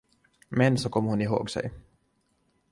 Men 0.49 0.77
så 0.77 0.89
kom 0.89 1.05
hon 1.05 1.21
ihåg 1.21 1.49
sig. 1.49 1.71